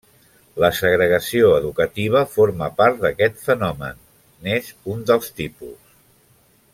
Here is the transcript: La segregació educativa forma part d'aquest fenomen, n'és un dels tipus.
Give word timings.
La 0.61 0.69
segregació 0.77 1.51
educativa 1.57 2.23
forma 2.37 2.71
part 2.81 2.97
d'aquest 3.05 3.39
fenomen, 3.49 4.03
n'és 4.47 4.73
un 4.95 5.09
dels 5.13 5.33
tipus. 5.43 5.81